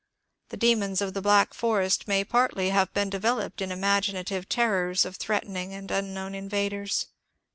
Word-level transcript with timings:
The 0.49 0.57
demons 0.57 0.99
of 0.99 1.13
the 1.13 1.21
Black 1.21 1.53
Forest 1.53 2.07
may 2.07 2.25
i)artly 2.25 2.71
have 2.71 2.91
been 2.91 3.11
developed 3.11 3.61
in 3.61 3.71
imaginative 3.71 4.49
terrors 4.49 5.05
of 5.05 5.17
threatening 5.17 5.75
and 5.75 5.91
unknown 5.91 6.33
invaders. 6.33 7.05